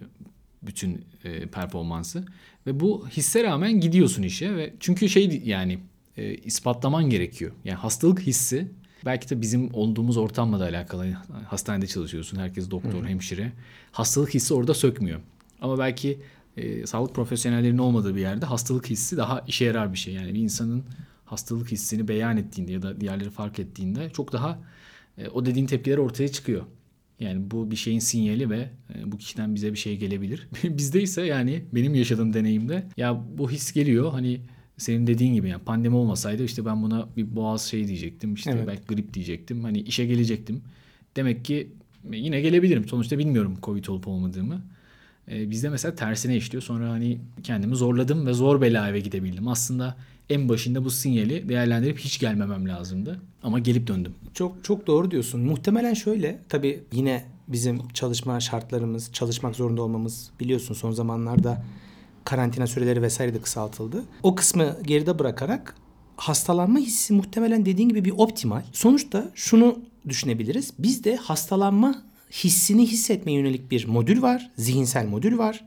bütün 0.61 1.05
e, 1.23 1.47
performansı 1.47 2.25
ve 2.67 2.79
bu 2.79 3.07
hisse 3.07 3.43
rağmen 3.43 3.79
gidiyorsun 3.79 4.23
işe 4.23 4.55
ve 4.55 4.73
çünkü 4.79 5.09
şey 5.09 5.41
yani 5.45 5.79
e, 6.17 6.33
ispatlaman 6.33 7.09
gerekiyor. 7.09 7.51
Yani 7.65 7.77
hastalık 7.77 8.19
hissi 8.19 8.71
belki 9.05 9.29
de 9.29 9.41
bizim 9.41 9.73
olduğumuz 9.73 10.17
ortamla 10.17 10.59
da 10.59 10.63
alakalı. 10.63 11.17
Hastanede 11.47 11.87
çalışıyorsun. 11.87 12.37
Herkes 12.37 12.71
doktor, 12.71 13.03
Hı. 13.03 13.07
hemşire. 13.07 13.51
Hastalık 13.91 14.33
hissi 14.33 14.53
orada 14.53 14.73
sökmüyor. 14.73 15.19
Ama 15.61 15.79
belki 15.79 16.19
e, 16.57 16.87
sağlık 16.87 17.15
profesyonellerinin 17.15 17.77
olmadığı 17.77 18.15
bir 18.15 18.21
yerde 18.21 18.45
hastalık 18.45 18.89
hissi 18.89 19.17
daha 19.17 19.43
işe 19.47 19.65
yarar 19.65 19.93
bir 19.93 19.97
şey. 19.97 20.13
Yani 20.13 20.33
bir 20.33 20.39
insanın 20.39 20.83
hastalık 21.25 21.71
hissini 21.71 22.07
beyan 22.07 22.37
ettiğinde 22.37 22.71
ya 22.71 22.81
da 22.81 23.01
diğerleri 23.01 23.29
fark 23.29 23.59
ettiğinde 23.59 24.09
çok 24.09 24.33
daha 24.33 24.59
e, 25.17 25.27
o 25.27 25.45
dediğin 25.45 25.65
tepkiler 25.65 25.97
ortaya 25.97 26.27
çıkıyor. 26.27 26.63
Yani 27.19 27.51
bu 27.51 27.71
bir 27.71 27.75
şeyin 27.75 27.99
sinyali 27.99 28.49
ve 28.49 28.69
e, 28.95 29.11
bu 29.11 29.17
kişiden 29.17 29.55
bize 29.55 29.73
bir 29.73 29.77
şey 29.77 29.97
gelebilir. 29.97 30.47
Bizde 30.63 31.01
ise 31.01 31.21
yani 31.21 31.63
benim 31.73 31.95
yaşadığım 31.95 32.33
deneyimde 32.33 32.83
ya 32.97 33.23
bu 33.37 33.51
his 33.51 33.73
geliyor 33.73 34.11
hani 34.11 34.41
senin 34.77 35.07
dediğin 35.07 35.33
gibi 35.33 35.49
yani 35.49 35.63
pandemi 35.63 35.95
olmasaydı 35.95 36.43
işte 36.43 36.65
ben 36.65 36.83
buna 36.83 37.09
bir 37.17 37.35
boğaz 37.35 37.61
şey 37.61 37.87
diyecektim 37.87 38.33
işte 38.33 38.51
evet. 38.51 38.67
belki 38.67 38.87
grip 38.87 39.13
diyecektim 39.13 39.63
hani 39.63 39.79
işe 39.81 40.05
gelecektim. 40.05 40.61
Demek 41.15 41.45
ki 41.45 41.71
yine 42.11 42.41
gelebilirim 42.41 42.87
sonuçta 42.87 43.17
bilmiyorum 43.17 43.57
covid 43.63 43.85
olup 43.85 44.07
olmadığımı. 44.07 44.61
E, 45.31 45.49
bizde 45.49 45.69
mesela 45.69 45.95
tersine 45.95 46.35
işliyor. 46.35 46.63
Sonra 46.63 46.89
hani 46.89 47.17
kendimi 47.43 47.75
zorladım 47.75 48.25
ve 48.27 48.33
zor 48.33 48.61
bela 48.61 48.89
eve 48.89 48.99
gidebildim. 48.99 49.47
Aslında 49.47 49.95
en 50.29 50.49
başında 50.49 50.85
bu 50.85 50.91
sinyali 50.91 51.49
değerlendirip 51.49 51.99
hiç 51.99 52.19
gelmemem 52.19 52.67
lazımdı. 52.67 53.21
Ama 53.43 53.59
gelip 53.59 53.87
döndüm. 53.87 54.13
Çok 54.33 54.63
çok 54.63 54.87
doğru 54.87 55.11
diyorsun. 55.11 55.41
Muhtemelen 55.41 55.93
şöyle 55.93 56.39
tabii 56.49 56.83
yine 56.91 57.25
bizim 57.47 57.87
çalışma 57.87 58.39
şartlarımız, 58.39 59.13
çalışmak 59.13 59.55
zorunda 59.55 59.81
olmamız 59.81 60.29
biliyorsun 60.39 60.73
son 60.73 60.91
zamanlarda 60.91 61.63
karantina 62.25 62.67
süreleri 62.67 63.01
vesaire 63.01 63.33
de 63.33 63.41
kısaltıldı. 63.41 64.03
O 64.23 64.35
kısmı 64.35 64.77
geride 64.85 65.19
bırakarak 65.19 65.75
hastalanma 66.17 66.79
hissi 66.79 67.13
muhtemelen 67.13 67.65
dediğin 67.65 67.89
gibi 67.89 68.05
bir 68.05 68.13
optimal. 68.17 68.63
Sonuçta 68.73 69.31
şunu 69.35 69.79
düşünebiliriz. 70.09 70.73
Bizde 70.79 71.15
hastalanma 71.15 72.03
hissini 72.33 72.87
hissetmeye 72.87 73.37
yönelik 73.37 73.71
bir 73.71 73.85
modül 73.87 74.21
var. 74.21 74.51
Zihinsel 74.57 75.07
modül 75.07 75.37
var. 75.37 75.65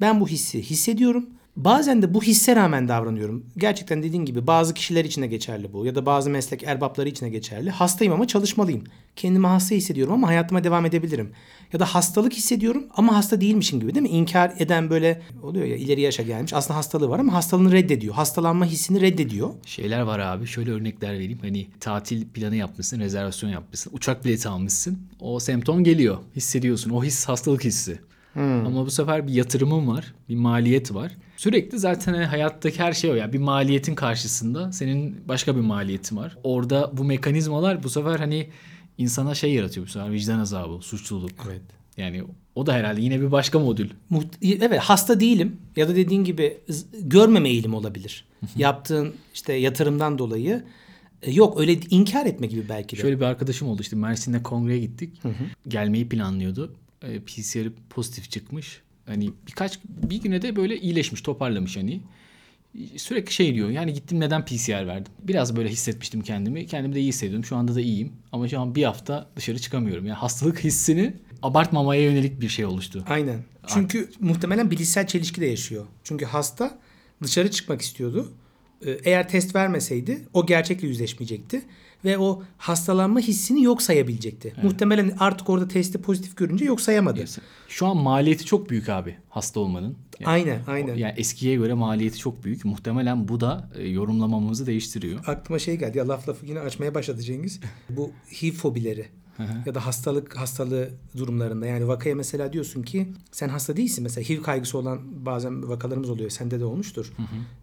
Ben 0.00 0.20
bu 0.20 0.28
hissi 0.28 0.62
hissediyorum. 0.62 1.30
Bazen 1.56 2.02
de 2.02 2.14
bu 2.14 2.22
hisse 2.22 2.56
rağmen 2.56 2.88
davranıyorum. 2.88 3.46
Gerçekten 3.56 4.02
dediğin 4.02 4.24
gibi 4.24 4.46
bazı 4.46 4.74
kişiler 4.74 5.04
için 5.04 5.22
de 5.22 5.26
geçerli 5.26 5.72
bu 5.72 5.86
ya 5.86 5.94
da 5.94 6.06
bazı 6.06 6.30
meslek 6.30 6.62
erbapları 6.62 7.08
için 7.08 7.26
de 7.26 7.30
geçerli. 7.30 7.70
Hastayım 7.70 8.14
ama 8.14 8.26
çalışmalıyım. 8.26 8.84
Kendimi 9.16 9.46
hasta 9.46 9.74
hissediyorum 9.74 10.14
ama 10.14 10.28
hayatıma 10.28 10.64
devam 10.64 10.86
edebilirim. 10.86 11.32
Ya 11.72 11.80
da 11.80 11.84
hastalık 11.84 12.32
hissediyorum 12.32 12.84
ama 12.96 13.16
hasta 13.16 13.40
değilmişim 13.40 13.80
gibi 13.80 13.94
değil 13.94 14.02
mi? 14.02 14.08
İnkar 14.08 14.52
eden 14.58 14.90
böyle 14.90 15.22
oluyor 15.42 15.66
ya 15.66 15.76
ileri 15.76 16.00
yaşa 16.00 16.22
gelmiş. 16.22 16.52
Aslında 16.52 16.78
hastalığı 16.78 17.08
var 17.08 17.18
ama 17.18 17.32
hastalığını 17.32 17.72
reddediyor. 17.72 18.14
Hastalanma 18.14 18.64
hissini 18.64 19.00
reddediyor. 19.00 19.50
Şeyler 19.66 20.00
var 20.00 20.18
abi. 20.18 20.46
Şöyle 20.46 20.70
örnekler 20.70 21.12
vereyim. 21.12 21.38
Hani 21.42 21.66
tatil 21.80 22.28
planı 22.28 22.56
yapmışsın, 22.56 23.00
rezervasyon 23.00 23.50
yapmışsın, 23.50 23.92
uçak 23.94 24.24
bileti 24.24 24.48
almışsın. 24.48 24.98
O 25.20 25.40
semptom 25.40 25.84
geliyor. 25.84 26.18
Hissediyorsun. 26.36 26.90
O 26.90 27.04
his 27.04 27.28
hastalık 27.28 27.64
hissi. 27.64 27.98
Ama 28.36 28.86
bu 28.86 28.90
sefer 28.90 29.26
bir 29.26 29.32
yatırımın 29.32 29.86
var, 29.88 30.14
bir 30.28 30.36
maliyet 30.36 30.94
var. 30.94 31.12
Sürekli 31.36 31.78
zaten 31.78 32.14
hani 32.14 32.24
hayattaki 32.24 32.78
her 32.78 32.92
şey 32.92 33.10
o. 33.10 33.14
Yani 33.14 33.32
bir 33.32 33.38
maliyetin 33.38 33.94
karşısında 33.94 34.72
senin 34.72 35.28
başka 35.28 35.56
bir 35.56 35.60
maliyetin 35.60 36.16
var. 36.16 36.36
Orada 36.42 36.90
bu 36.92 37.04
mekanizmalar 37.04 37.82
bu 37.82 37.90
sefer 37.90 38.18
hani 38.18 38.48
insana 38.98 39.34
şey 39.34 39.52
yaratıyor 39.52 39.86
bu 39.86 39.90
sefer 39.90 40.12
vicdan 40.12 40.38
azabı, 40.38 40.82
suçluluk. 40.82 41.30
Evet. 41.48 41.62
Yani 41.96 42.24
o 42.54 42.66
da 42.66 42.72
herhalde 42.72 43.00
yine 43.00 43.20
bir 43.20 43.32
başka 43.32 43.58
modül. 43.58 43.88
Evet 44.42 44.78
hasta 44.78 45.20
değilim 45.20 45.56
ya 45.76 45.88
da 45.88 45.96
dediğin 45.96 46.24
gibi 46.24 46.58
görmeme 47.00 47.48
eğilim 47.48 47.74
olabilir. 47.74 48.24
Yaptığın 48.56 49.14
işte 49.34 49.52
yatırımdan 49.52 50.18
dolayı 50.18 50.64
e, 51.22 51.30
yok 51.30 51.60
öyle 51.60 51.72
inkar 51.90 52.26
etme 52.26 52.46
gibi 52.46 52.68
belki 52.68 52.96
de. 52.96 53.00
Şöyle 53.00 53.16
bir 53.16 53.24
arkadaşım 53.24 53.68
oldu 53.68 53.82
işte 53.82 53.96
Mersin'de 53.96 54.42
kongreye 54.42 54.78
gittik. 54.78 55.22
Gelmeyi 55.68 56.08
planlıyordu. 56.08 56.74
E, 57.02 57.20
PCR 57.20 57.68
pozitif 57.90 58.30
çıkmış. 58.30 58.80
Hani 59.06 59.30
birkaç 59.46 59.78
bir 59.84 60.22
güne 60.22 60.42
de 60.42 60.56
böyle 60.56 60.80
iyileşmiş, 60.80 61.22
toparlamış 61.22 61.76
hani. 61.76 62.00
Sürekli 62.96 63.32
şey 63.32 63.54
diyor. 63.54 63.70
Yani 63.70 63.92
gittim 63.92 64.20
neden 64.20 64.44
PCR 64.44 64.86
verdim? 64.86 65.12
Biraz 65.22 65.56
böyle 65.56 65.68
hissetmiştim 65.68 66.22
kendimi. 66.22 66.66
Kendimi 66.66 66.94
de 66.94 67.00
iyi 67.00 67.08
hissediyordum. 67.08 67.44
Şu 67.44 67.56
anda 67.56 67.74
da 67.74 67.80
iyiyim. 67.80 68.12
Ama 68.32 68.48
şu 68.48 68.60
an 68.60 68.74
bir 68.74 68.84
hafta 68.84 69.28
dışarı 69.36 69.58
çıkamıyorum. 69.58 70.06
Yani 70.06 70.16
hastalık 70.16 70.64
hissini 70.64 71.14
abartmamaya 71.42 72.02
yönelik 72.02 72.40
bir 72.40 72.48
şey 72.48 72.64
oluştu. 72.64 73.04
Aynen. 73.08 73.44
Çünkü 73.66 74.10
muhtemelen 74.20 74.70
bilişsel 74.70 75.06
çelişki 75.06 75.40
de 75.40 75.46
yaşıyor. 75.46 75.86
Çünkü 76.04 76.24
hasta 76.24 76.78
dışarı 77.22 77.50
çıkmak 77.50 77.82
istiyordu. 77.82 78.32
Ee, 78.86 78.90
Eğer 79.04 79.28
test 79.28 79.54
vermeseydi 79.54 80.22
o 80.32 80.46
gerçekle 80.46 80.88
yüzleşmeyecekti 80.88 81.62
ve 82.04 82.18
o 82.18 82.42
hastalanma 82.58 83.20
hissini 83.20 83.62
yok 83.62 83.82
sayabilecekti. 83.82 84.54
Muhtemelen 84.62 85.16
artık 85.20 85.50
orada 85.50 85.68
testi 85.68 85.98
pozitif 86.02 86.36
görünce 86.36 86.64
yok 86.64 86.80
sayamadı. 86.80 87.24
Şu 87.68 87.86
an 87.86 87.96
maliyeti 87.96 88.44
çok 88.44 88.70
büyük 88.70 88.88
abi 88.88 89.16
hasta 89.28 89.60
olmanın. 89.60 89.96
Yani, 90.20 90.30
Aynen, 90.30 90.60
aynen. 90.66 90.94
yani 90.96 91.14
eskiye 91.16 91.56
göre 91.56 91.74
maliyeti 91.74 92.18
çok 92.18 92.44
büyük. 92.44 92.64
Muhtemelen 92.64 93.28
bu 93.28 93.40
da 93.40 93.70
e, 93.78 93.88
yorumlamamızı 93.88 94.66
değiştiriyor. 94.66 95.20
Aklıma 95.26 95.58
şey 95.58 95.76
geldi 95.76 95.98
ya 95.98 96.08
laf 96.08 96.28
lafı 96.28 96.46
yine 96.46 96.60
açmaya 96.60 96.94
başladı 96.94 97.22
Cengiz. 97.22 97.60
Bu 97.90 98.10
HIV 98.42 98.52
fobileri 98.52 99.06
ya 99.66 99.74
da 99.74 99.86
hastalık 99.86 100.36
hastalığı 100.36 100.90
durumlarında 101.16 101.66
yani 101.66 101.88
vakaya 101.88 102.14
mesela 102.14 102.52
diyorsun 102.52 102.82
ki 102.82 103.08
sen 103.32 103.48
hasta 103.48 103.76
değilsin 103.76 104.02
mesela 104.02 104.28
HIV 104.28 104.42
kaygısı 104.42 104.78
olan 104.78 104.98
bazen 105.26 105.68
vakalarımız 105.68 106.10
oluyor 106.10 106.30
sende 106.30 106.60
de 106.60 106.64
olmuştur. 106.64 107.12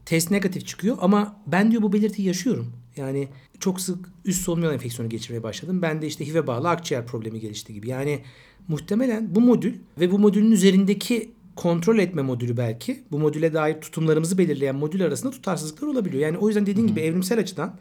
Test 0.05 0.31
negatif 0.31 0.67
çıkıyor 0.67 0.97
ama 1.01 1.35
ben 1.47 1.71
diyor 1.71 1.81
bu 1.81 1.93
belirtiyi 1.93 2.27
yaşıyorum. 2.27 2.73
Yani 2.97 3.27
çok 3.59 3.81
sık 3.81 4.09
üst 4.25 4.41
solunum 4.41 4.63
yolu 4.63 4.73
enfeksiyonu 4.73 5.09
geçirmeye 5.09 5.43
başladım. 5.43 5.81
Ben 5.81 6.01
de 6.01 6.07
işte 6.07 6.27
HIV'e 6.27 6.47
bağlı 6.47 6.69
akciğer 6.69 7.05
problemi 7.05 7.39
gelişti 7.39 7.73
gibi. 7.73 7.89
Yani 7.89 8.21
muhtemelen 8.67 9.35
bu 9.35 9.41
modül 9.41 9.73
ve 9.99 10.11
bu 10.11 10.19
modülün 10.19 10.51
üzerindeki 10.51 11.31
kontrol 11.55 11.97
etme 11.99 12.21
modülü 12.21 12.57
belki 12.57 13.03
bu 13.11 13.19
modüle 13.19 13.53
dair 13.53 13.81
tutumlarımızı 13.81 14.37
belirleyen 14.37 14.75
modül 14.75 15.03
arasında 15.03 15.31
tutarsızlıklar 15.31 15.87
olabiliyor. 15.87 16.23
Yani 16.23 16.37
o 16.37 16.47
yüzden 16.47 16.65
dediğin 16.65 16.87
gibi 16.87 16.99
evrimsel 16.99 17.39
açıdan 17.39 17.75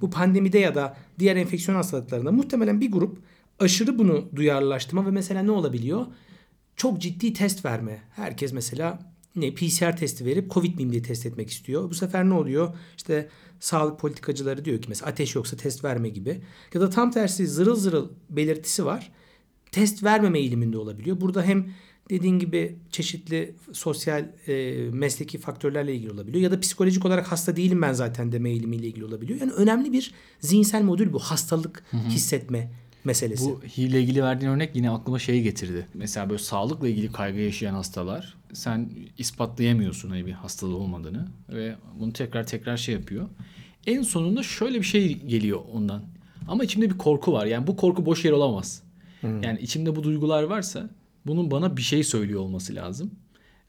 bu 0.00 0.10
pandemide 0.10 0.58
ya 0.58 0.74
da 0.74 0.96
diğer 1.18 1.36
enfeksiyon 1.36 1.76
hastalıklarında 1.76 2.32
muhtemelen 2.32 2.80
bir 2.80 2.92
grup 2.92 3.18
aşırı 3.58 3.98
bunu 3.98 4.28
duyarlılaştırma 4.36 5.06
ve 5.06 5.10
mesela 5.10 5.42
ne 5.42 5.50
olabiliyor? 5.50 6.06
Çok 6.76 7.00
ciddi 7.00 7.32
test 7.32 7.64
verme. 7.64 8.02
Herkes 8.10 8.52
mesela 8.52 9.14
ne 9.36 9.54
PCR 9.54 9.96
testi 9.96 10.24
verip 10.24 10.50
Covid 10.50 10.74
miyim 10.74 10.92
diye 10.92 11.02
test 11.02 11.26
etmek 11.26 11.50
istiyor. 11.50 11.90
Bu 11.90 11.94
sefer 11.94 12.28
ne 12.28 12.34
oluyor? 12.34 12.74
İşte 12.96 13.28
sağlık 13.60 14.00
politikacıları 14.00 14.64
diyor 14.64 14.82
ki 14.82 14.88
mesela 14.88 15.10
ateş 15.10 15.34
yoksa 15.34 15.56
test 15.56 15.84
verme 15.84 16.08
gibi. 16.08 16.40
Ya 16.74 16.80
da 16.80 16.90
tam 16.90 17.10
tersi 17.10 17.46
zırıl 17.46 17.76
zırıl 17.76 18.08
belirtisi 18.30 18.84
var. 18.84 19.12
Test 19.72 20.02
vermeme 20.04 20.38
eğiliminde 20.38 20.78
olabiliyor. 20.78 21.20
Burada 21.20 21.42
hem 21.42 21.66
dediğin 22.10 22.38
gibi 22.38 22.78
çeşitli 22.90 23.54
sosyal 23.72 24.28
e, 24.48 24.74
mesleki 24.92 25.38
faktörlerle 25.38 25.94
ilgili 25.94 26.12
olabiliyor. 26.12 26.42
Ya 26.44 26.50
da 26.50 26.60
psikolojik 26.60 27.04
olarak 27.04 27.32
hasta 27.32 27.56
değilim 27.56 27.82
ben 27.82 27.92
zaten 27.92 28.32
deme 28.32 28.50
eğilimiyle 28.50 28.86
ilgili 28.86 29.04
olabiliyor. 29.04 29.40
Yani 29.40 29.52
önemli 29.52 29.92
bir 29.92 30.14
zihinsel 30.40 30.82
modül 30.82 31.12
bu. 31.12 31.18
Hastalık 31.18 31.84
hissetme 32.08 32.72
meselesi. 33.04 33.44
Bu 33.44 33.60
HIV 33.62 33.82
ile 33.82 34.00
ilgili 34.02 34.22
verdiğin 34.22 34.52
örnek 34.52 34.76
yine 34.76 34.90
aklıma 34.90 35.18
şeyi 35.18 35.42
getirdi. 35.42 35.86
Mesela 35.94 36.30
böyle 36.30 36.42
sağlıkla 36.42 36.88
ilgili 36.88 37.12
kaygı 37.12 37.40
yaşayan 37.40 37.74
hastalar 37.74 38.34
sen 38.52 38.90
ispatlayamıyorsun 39.18 40.10
hani 40.10 40.26
bir 40.26 40.32
hastalığı 40.32 40.76
olmadığını 40.76 41.28
ve 41.48 41.74
bunu 42.00 42.12
tekrar 42.12 42.46
tekrar 42.46 42.76
şey 42.76 42.94
yapıyor. 42.94 43.28
En 43.86 44.02
sonunda 44.02 44.42
şöyle 44.42 44.78
bir 44.78 44.84
şey 44.84 45.18
geliyor 45.18 45.60
ondan. 45.72 46.02
Ama 46.48 46.64
içimde 46.64 46.90
bir 46.90 46.98
korku 46.98 47.32
var. 47.32 47.46
Yani 47.46 47.66
bu 47.66 47.76
korku 47.76 48.06
boş 48.06 48.24
yer 48.24 48.32
olamaz. 48.32 48.82
Yani 49.42 49.60
içimde 49.60 49.96
bu 49.96 50.02
duygular 50.02 50.42
varsa 50.42 50.90
bunun 51.26 51.50
bana 51.50 51.76
bir 51.76 51.82
şey 51.82 52.04
söylüyor 52.04 52.40
olması 52.40 52.74
lazım. 52.74 53.10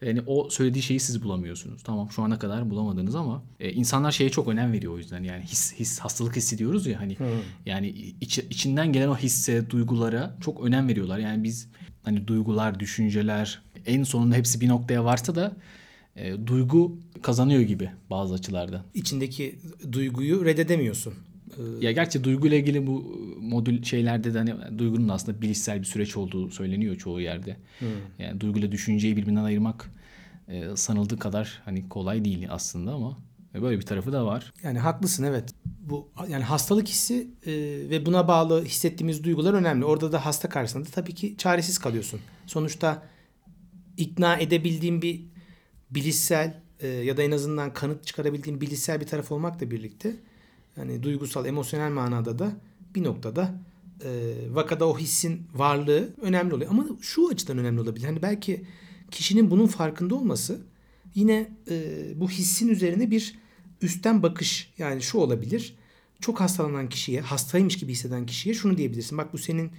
Yani 0.01 0.21
o 0.25 0.49
söylediği 0.49 0.83
şeyi 0.83 0.99
siz 0.99 1.23
bulamıyorsunuz. 1.23 1.83
Tamam 1.83 2.11
şu 2.11 2.23
ana 2.23 2.39
kadar 2.39 2.69
bulamadınız 2.69 3.15
ama 3.15 3.43
e, 3.59 3.71
insanlar 3.71 4.11
şeye 4.11 4.29
çok 4.29 4.47
önem 4.47 4.73
veriyor 4.73 4.93
o 4.93 4.97
yüzden. 4.97 5.23
Yani 5.23 5.43
his, 5.43 5.73
his 5.73 5.99
hastalık 5.99 6.35
hissediyoruz 6.35 6.87
ya 6.87 6.99
hani 6.99 7.17
yani 7.65 7.87
iç, 8.21 8.37
içinden 8.37 8.93
gelen 8.93 9.07
o 9.07 9.17
hisse, 9.17 9.69
duygulara 9.69 10.37
çok 10.41 10.61
önem 10.65 10.87
veriyorlar. 10.87 11.19
Yani 11.19 11.43
biz 11.43 11.69
hani 12.03 12.27
duygular, 12.27 12.79
düşünceler 12.79 13.61
en 13.85 14.03
sonunda 14.03 14.35
hepsi 14.35 14.61
bir 14.61 14.67
noktaya 14.67 15.05
varsa 15.05 15.35
da 15.35 15.53
e, 16.15 16.47
duygu 16.47 16.99
kazanıyor 17.21 17.61
gibi 17.61 17.89
bazı 18.09 18.33
açılardan. 18.33 18.83
İçindeki 18.93 19.59
duyguyu 19.91 20.45
reddedemiyorsun. 20.45 21.13
Ya 21.81 21.91
gerçi 21.91 22.24
duyguyla 22.24 22.57
ilgili 22.57 22.88
bu 22.88 23.19
modül 23.41 23.83
şeylerde 23.83 24.33
de 24.33 24.38
hani 24.38 24.79
duygunun 24.79 25.09
aslında 25.09 25.41
bilişsel 25.41 25.79
bir 25.79 25.85
süreç 25.85 26.17
olduğu 26.17 26.50
söyleniyor 26.51 26.95
çoğu 26.95 27.21
yerde. 27.21 27.57
Yani 28.19 28.41
duyguyla 28.41 28.71
düşünceyi 28.71 29.17
birbirinden 29.17 29.43
ayırmak 29.43 29.91
e, 30.47 30.75
sanıldığı 30.75 31.19
kadar 31.19 31.62
hani 31.65 31.89
kolay 31.89 32.25
değil 32.25 32.47
aslında 32.50 32.93
ama 32.93 33.17
böyle 33.62 33.77
bir 33.77 33.85
tarafı 33.85 34.13
da 34.13 34.25
var. 34.25 34.53
Yani 34.63 34.79
haklısın 34.79 35.24
evet. 35.24 35.53
Bu 35.65 36.09
yani 36.29 36.43
hastalık 36.43 36.88
hissi 36.88 37.27
e, 37.45 37.51
ve 37.89 38.05
buna 38.05 38.27
bağlı 38.27 38.65
hissettiğimiz 38.65 39.24
duygular 39.24 39.53
önemli. 39.53 39.85
Orada 39.85 40.12
da 40.12 40.25
hasta 40.25 40.50
karşısında 40.50 40.83
tabii 40.83 41.15
ki 41.15 41.35
çaresiz 41.38 41.77
kalıyorsun. 41.77 42.19
Sonuçta 42.45 43.03
ikna 43.97 44.38
edebildiğin 44.38 45.01
bir 45.01 45.21
bilişsel 45.91 46.62
e, 46.79 46.88
ya 46.88 47.17
da 47.17 47.24
en 47.24 47.31
azından 47.31 47.74
kanıt 47.74 48.05
çıkarabildiğin 48.05 48.62
bilişsel 48.62 49.01
bir 49.01 49.07
taraf 49.07 49.31
olmakla 49.31 49.71
birlikte 49.71 50.15
yani 50.77 51.03
duygusal, 51.03 51.46
emosyonel 51.46 51.91
manada 51.91 52.39
da 52.39 52.51
bir 52.96 53.03
noktada 53.03 53.55
e, 54.03 54.34
vakada 54.51 54.88
o 54.88 54.98
hissin 54.98 55.48
varlığı 55.53 56.13
önemli 56.22 56.53
oluyor. 56.53 56.72
Ama 56.72 56.86
şu 57.01 57.29
açıdan 57.29 57.58
önemli 57.58 57.82
olabilir. 57.82 58.05
Hani 58.05 58.22
belki 58.22 58.65
kişinin 59.12 59.51
bunun 59.51 59.67
farkında 59.67 60.15
olması 60.15 60.62
yine 61.15 61.51
e, 61.70 61.86
bu 62.15 62.29
hissin 62.29 62.67
üzerine 62.67 63.12
bir 63.12 63.36
üstten 63.82 64.24
bakış 64.24 64.74
yani 64.77 65.01
şu 65.01 65.17
olabilir. 65.17 65.75
Çok 66.20 66.39
hastalanan 66.39 66.89
kişiye, 66.89 67.22
hastaymış 67.22 67.77
gibi 67.77 67.91
hisseden 67.91 68.25
kişiye 68.25 68.55
şunu 68.55 68.77
diyebilirsin. 68.77 69.17
Bak 69.17 69.34
bu 69.34 69.38
senin 69.38 69.72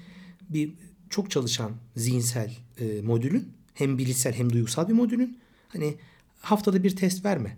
bir 0.49 0.73
çok 1.11 1.31
çalışan 1.31 1.73
zihinsel 1.97 2.57
e, 2.81 3.01
modülün. 3.01 3.49
Hem 3.75 3.99
bilişsel 3.99 4.33
hem 4.35 4.53
duygusal 4.53 4.89
bir 4.89 4.93
modülün. 4.93 5.39
Hani 5.69 5.95
haftada 6.41 6.83
bir 6.83 6.97
test 6.97 7.25
verme. 7.25 7.57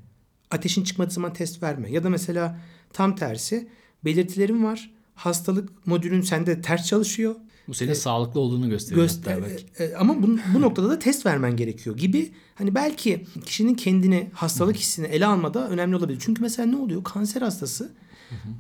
Ateşin 0.51 0.85
çıkmadığı 0.85 1.11
zaman 1.11 1.33
test 1.33 1.63
verme. 1.63 1.91
Ya 1.91 2.05
da 2.05 2.11
mesela 2.11 2.61
tam 2.93 3.17
tersi 3.17 3.69
belirtilerin 4.05 4.65
var. 4.65 4.91
Hastalık 5.15 5.87
modülün 5.87 6.21
sende 6.21 6.61
ters 6.63 6.87
çalışıyor. 6.87 7.35
Bu 7.69 7.75
senin 7.75 7.93
sağlıklı 7.93 8.41
olduğunu 8.41 8.69
gösteriyor. 8.69 9.03
Göster 9.03 9.33
hatta 9.33 9.47
belki. 9.47 9.65
e, 9.79 9.95
ama 9.95 10.23
bu, 10.23 10.39
bu 10.55 10.61
noktada 10.61 10.91
da 10.91 10.99
test 10.99 11.27
vermen 11.27 11.57
gerekiyor 11.57 11.97
gibi. 11.97 12.33
Hani 12.55 12.75
belki 12.75 13.27
kişinin 13.45 13.75
kendini 13.75 14.31
hastalık 14.33 14.77
hissini 14.77 15.07
ele 15.07 15.27
almada 15.27 15.69
önemli 15.69 15.97
olabilir. 15.97 16.19
Çünkü 16.21 16.43
mesela 16.43 16.69
ne 16.69 16.77
oluyor? 16.77 17.05
Kanser 17.05 17.43
hastası 17.43 17.93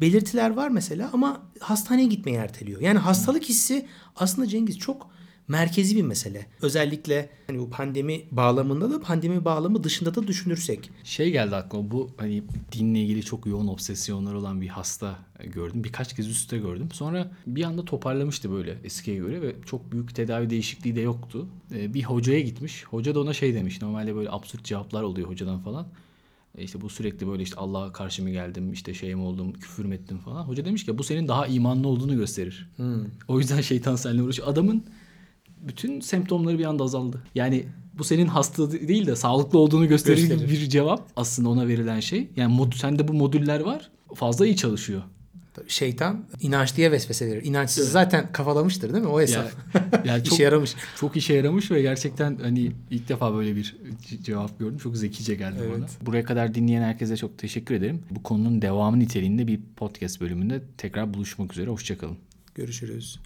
belirtiler 0.00 0.50
var 0.50 0.68
mesela 0.68 1.10
ama 1.12 1.42
hastaneye 1.60 2.06
gitmeyi 2.06 2.36
erteliyor. 2.38 2.80
Yani 2.80 2.98
hastalık 2.98 3.44
hissi 3.44 3.86
aslında 4.16 4.48
Cengiz 4.48 4.78
çok 4.78 5.10
merkezi 5.48 5.96
bir 5.96 6.02
mesele. 6.02 6.46
Özellikle 6.62 7.30
hani 7.46 7.58
bu 7.58 7.70
pandemi 7.70 8.22
bağlamında 8.30 8.90
da 8.90 9.00
pandemi 9.00 9.44
bağlamı 9.44 9.84
dışında 9.84 10.14
da 10.14 10.26
düşünürsek. 10.26 10.90
Şey 11.04 11.30
geldi 11.30 11.56
aklıma 11.56 11.90
bu 11.90 12.10
hani 12.16 12.42
dinle 12.72 13.00
ilgili 13.00 13.22
çok 13.22 13.46
yoğun 13.46 13.68
obsesyonları 13.68 14.38
olan 14.38 14.60
bir 14.60 14.68
hasta 14.68 15.18
gördüm. 15.44 15.84
Birkaç 15.84 16.16
kez 16.16 16.28
üst 16.28 16.40
üste 16.40 16.58
gördüm. 16.58 16.88
Sonra 16.92 17.32
bir 17.46 17.62
anda 17.62 17.84
toparlamıştı 17.84 18.50
böyle 18.50 18.78
eskiye 18.84 19.16
göre 19.16 19.42
ve 19.42 19.54
çok 19.66 19.92
büyük 19.92 20.14
tedavi 20.14 20.50
değişikliği 20.50 20.96
de 20.96 21.00
yoktu. 21.00 21.48
Ee, 21.74 21.94
bir 21.94 22.02
hocaya 22.02 22.40
gitmiş. 22.40 22.84
Hoca 22.84 23.14
da 23.14 23.20
ona 23.20 23.32
şey 23.32 23.54
demiş. 23.54 23.82
Normalde 23.82 24.14
böyle 24.14 24.30
absürt 24.30 24.64
cevaplar 24.64 25.02
oluyor 25.02 25.28
hocadan 25.28 25.60
falan. 25.60 25.86
E 26.58 26.62
işte 26.62 26.80
bu 26.80 26.88
sürekli 26.88 27.28
böyle 27.28 27.42
işte 27.42 27.56
Allah'a 27.56 27.92
karşı 27.92 28.22
mı 28.22 28.30
geldim, 28.30 28.72
işte 28.72 28.94
şey 28.94 29.14
mi 29.14 29.22
oldum, 29.22 29.52
küfür 29.52 29.84
mü 29.84 29.94
ettim 29.94 30.18
falan. 30.18 30.42
Hoca 30.42 30.64
demiş 30.64 30.84
ki 30.84 30.98
bu 30.98 31.04
senin 31.04 31.28
daha 31.28 31.46
imanlı 31.46 31.88
olduğunu 31.88 32.16
gösterir. 32.16 32.70
O 33.28 33.38
yüzden 33.38 33.60
şeytan 33.60 33.96
seninle 33.96 34.22
uğraşıyor. 34.22 34.48
Adamın 34.48 34.84
bütün 35.68 36.00
semptomları 36.00 36.58
bir 36.58 36.64
anda 36.64 36.84
azaldı. 36.84 37.22
Yani 37.34 37.64
bu 37.98 38.04
senin 38.04 38.26
hasta 38.26 38.70
değil 38.72 39.06
de 39.06 39.16
sağlıklı 39.16 39.58
olduğunu 39.58 39.88
gösterir 39.88 40.22
gibi 40.22 40.50
bir 40.50 40.68
cevap 40.68 41.08
aslında 41.16 41.48
ona 41.48 41.68
verilen 41.68 42.00
şey. 42.00 42.28
Yani 42.36 42.54
mod, 42.54 42.72
sende 42.72 43.08
bu 43.08 43.12
modüller 43.12 43.60
var. 43.60 43.90
Fazla 44.14 44.46
iyi 44.46 44.56
çalışıyor. 44.56 45.02
Şeytan 45.68 46.24
inanç 46.40 46.76
diye 46.76 46.92
vesvese 46.92 47.26
verir. 47.26 47.44
İnançsız 47.44 47.90
zaten 47.90 48.32
kafalamıştır 48.32 48.92
değil 48.92 49.04
mi? 49.04 49.10
O 49.10 49.20
hesap. 49.20 49.50
Yani 50.04 50.24
çok, 50.24 50.32
İşe 50.34 50.42
yaramış. 50.42 50.74
çok 50.96 51.16
işe 51.16 51.34
yaramış 51.34 51.70
ve 51.70 51.82
gerçekten 51.82 52.38
hani 52.42 52.72
ilk 52.90 53.08
defa 53.08 53.34
böyle 53.34 53.56
bir 53.56 53.76
cevap 54.22 54.58
gördüm. 54.58 54.78
Çok 54.78 54.96
zekice 54.96 55.34
geldi 55.34 55.56
Evet. 55.62 55.72
bana. 55.76 55.86
Buraya 56.06 56.24
kadar 56.24 56.54
dinleyen 56.54 56.82
herkese 56.82 57.16
çok 57.16 57.38
teşekkür 57.38 57.74
ederim. 57.74 58.02
Bu 58.10 58.22
konunun 58.22 58.62
devamı 58.62 58.98
niteliğinde 58.98 59.46
bir 59.46 59.60
podcast 59.76 60.20
bölümünde 60.20 60.62
tekrar 60.78 61.14
buluşmak 61.14 61.52
üzere. 61.52 61.70
Hoşçakalın. 61.70 62.16
Görüşürüz. 62.54 63.18